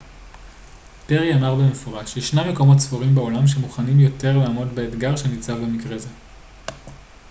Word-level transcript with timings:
פרי 1.07 1.33
אמר 1.35 1.55
במפורש 1.55 2.17
ישנם 2.17 2.49
מקומות 2.51 2.79
ספורים 2.79 3.15
בעולם 3.15 3.47
שמוכנים 3.47 3.99
יותר 3.99 4.37
לעמוד 4.37 4.67
באתגר 4.75 5.15
שניצב 5.15 5.57
במקרה 5.57 5.97
זה 5.97 6.09